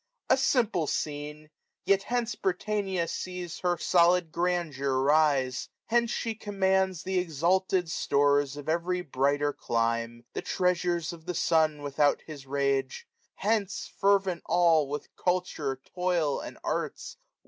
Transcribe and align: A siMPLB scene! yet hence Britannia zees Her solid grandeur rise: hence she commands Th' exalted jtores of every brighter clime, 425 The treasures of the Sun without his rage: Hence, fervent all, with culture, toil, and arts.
A 0.31 0.35
siMPLB 0.35 0.89
scene! 0.89 1.49
yet 1.85 2.01
hence 2.01 2.33
Britannia 2.33 3.07
zees 3.07 3.59
Her 3.59 3.77
solid 3.77 4.31
grandeur 4.31 4.95
rise: 4.97 5.69
hence 5.89 6.09
she 6.09 6.33
commands 6.33 7.03
Th' 7.03 7.09
exalted 7.19 7.85
jtores 7.85 8.57
of 8.57 8.67
every 8.67 9.01
brighter 9.01 9.53
clime, 9.53 10.25
425 10.33 10.33
The 10.33 10.41
treasures 10.41 11.13
of 11.13 11.25
the 11.27 11.35
Sun 11.35 11.83
without 11.83 12.23
his 12.25 12.47
rage: 12.47 13.07
Hence, 13.35 13.91
fervent 13.99 14.41
all, 14.47 14.89
with 14.89 15.15
culture, 15.15 15.79
toil, 15.93 16.39
and 16.39 16.57
arts. 16.63 17.17